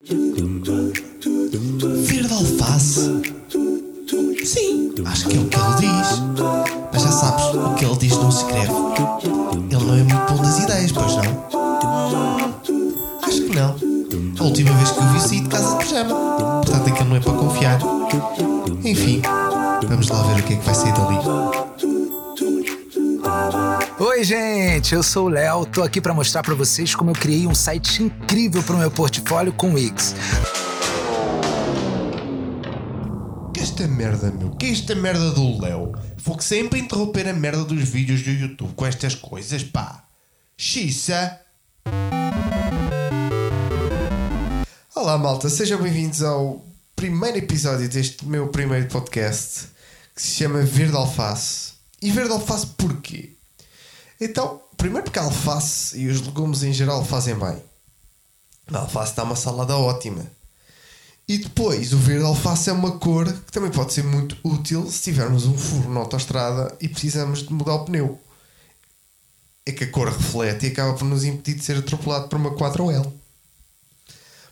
[0.00, 0.62] Verde
[2.32, 3.20] alface?
[4.44, 6.22] Sim, acho que é o que ele diz.
[6.92, 8.70] Mas já sabes, o que ele diz não se escreve.
[9.68, 11.24] Ele não é muito bom das ideias, pois não?
[13.22, 13.74] Acho que não.
[14.38, 16.14] A última vez que o vi saí de casa de pijama.
[16.64, 17.80] Portanto, aquilo não é para confiar.
[18.84, 19.20] Enfim,
[19.88, 21.18] vamos lá ver o que é que vai sair dali.
[24.00, 27.48] Oi, gente, eu sou o Léo, tô aqui para mostrar para vocês como eu criei
[27.48, 30.14] um site incrível para o meu portfólio com Wix.
[33.52, 34.50] Que esta merda, meu?
[34.50, 35.90] Que esta merda do Léo?
[36.16, 40.04] Vou sempre interromper a merda dos vídeos do YouTube com estas coisas, pá.
[40.56, 41.40] Xissa.
[44.94, 45.48] Olá, malta.
[45.48, 49.70] Sejam bem-vindos ao primeiro episódio deste meu primeiro podcast
[50.14, 51.72] que se chama Verde Alface.
[52.00, 53.37] E verde alface porquê?
[54.20, 57.62] Então, primeiro porque a alface e os legumes em geral fazem bem.
[58.72, 60.26] A alface dá uma salada ótima.
[61.26, 65.02] E depois, o verde alface é uma cor que também pode ser muito útil se
[65.02, 68.18] tivermos um furo na autostrada e precisamos de mudar o pneu.
[69.64, 72.52] É que a cor reflete e acaba por nos impedir de ser atropelado por uma
[72.52, 73.12] 4L.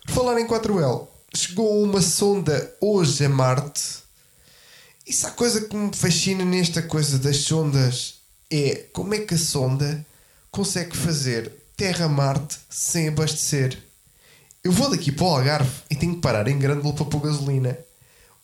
[0.05, 3.81] Por falar em 4L, chegou uma sonda hoje a Marte.
[5.09, 8.16] Se há coisa que me fascina nesta coisa das sondas
[8.51, 10.05] é como é que a sonda
[10.51, 13.77] consegue fazer Terra-Marte sem abastecer.
[14.63, 17.77] Eu vou daqui para o Algarve e tenho que parar em Grândola para pôr gasolina.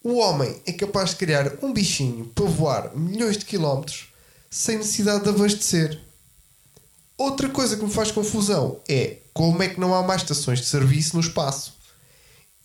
[0.04, 4.14] O homem é capaz de criar um bichinho para voar milhões de quilómetros
[4.50, 6.00] sem necessidade de abastecer.
[7.18, 10.66] Outra coisa que me faz confusão é como é que não há mais estações de
[10.66, 11.74] serviço no espaço.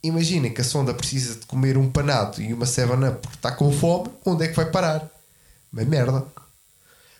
[0.02, 3.72] Imaginem que a sonda precisa de comer um panado e uma 7-up porque está com
[3.72, 5.08] fome, onde é que vai parar?
[5.72, 6.26] Uma merda.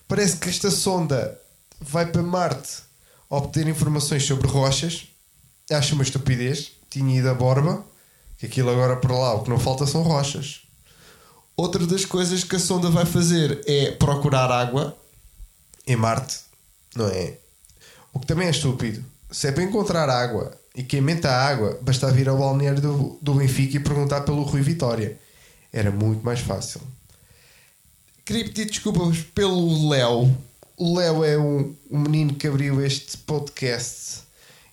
[0.09, 1.39] Parece que esta sonda
[1.79, 2.83] vai para Marte
[3.29, 5.07] obter informações sobre rochas.
[5.71, 6.73] Acho uma estupidez.
[6.89, 7.85] Tinha ido a Borba,
[8.39, 10.63] que aquilo agora por lá o que não falta são rochas.
[11.55, 14.97] Outra das coisas que a sonda vai fazer é procurar água
[15.87, 16.39] em Marte,
[16.97, 17.37] não é?
[18.11, 19.05] O que também é estúpido.
[19.31, 23.35] Se é para encontrar água e quem a água, basta vir ao balneário do, do
[23.35, 25.19] Benfica e perguntar pelo Rui Vitória.
[25.71, 26.81] Era muito mais fácil.
[28.29, 30.37] Queria desculpas pelo Léo.
[30.77, 34.21] O Léo é um, um menino que abriu este podcast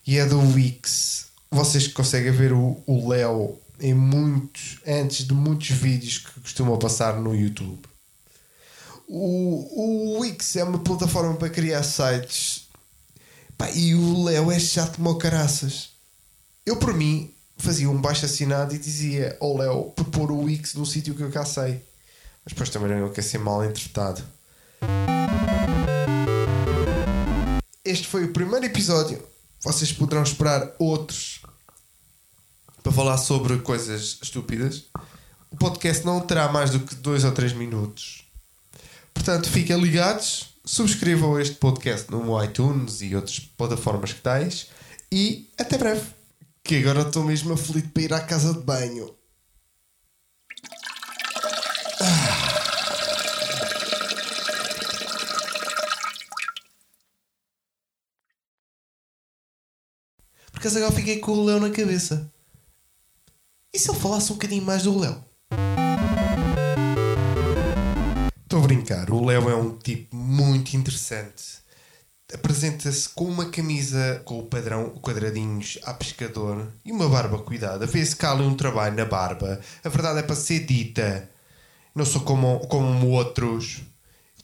[0.05, 1.27] e é do Wix.
[1.49, 7.33] Vocês conseguem ver o, Léo em muitos, antes de muitos vídeos que costumam passar no
[7.33, 7.79] YouTube.
[9.07, 12.67] O, o Wix é uma plataforma para criar sites
[13.57, 15.91] Pá, e o Léo é chato como caraças.
[16.65, 20.73] Eu, por mim, fazia um baixo assinado e dizia ao Léo para pôr o Wix
[20.73, 21.81] num sítio que eu cá sei.
[22.45, 24.23] Mas depois também não quer ser mal interpretado.
[27.83, 29.21] Este foi o primeiro episódio.
[29.63, 31.41] Vocês poderão esperar outros
[32.83, 34.85] para falar sobre coisas estúpidas.
[35.49, 38.25] O podcast não terá mais do que dois ou três minutos.
[39.11, 44.67] Portanto, fiquem ligados, subscrevam este podcast no iTunes e outras plataformas que tais
[45.11, 46.05] e até breve.
[46.63, 49.15] Que agora estou mesmo aflito para ir à casa de banho.
[60.65, 62.31] Acaso agora fiquei com o Léo na cabeça.
[63.71, 65.23] E se ele falasse um bocadinho mais do Léo?
[68.41, 69.11] Estou a brincar.
[69.11, 71.63] O Léo é um tipo muito interessante.
[72.33, 77.85] Apresenta-se com uma camisa com o padrão quadradinhos a pescador e uma barba cuidada.
[77.85, 79.59] Vê-se que há ali um trabalho na barba.
[79.83, 81.29] A verdade é para ser dita.
[81.93, 83.83] Não sou como, como outros.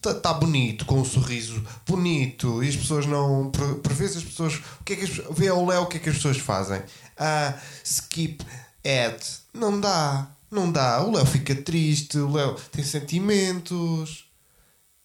[0.03, 2.63] Está tá bonito, com um sorriso bonito.
[2.63, 3.51] E as pessoas não.
[3.51, 4.56] Por, por vezes as pessoas.
[4.79, 6.81] O que é que as, vê ao Léo o que é que as pessoas fazem?
[7.16, 7.53] Ah,
[7.84, 8.44] skip
[8.84, 9.23] ad.
[9.53, 10.28] Não dá.
[10.50, 11.03] Não dá.
[11.03, 12.17] O Léo fica triste.
[12.17, 14.25] O Léo tem sentimentos.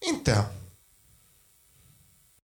[0.02, 0.48] Então.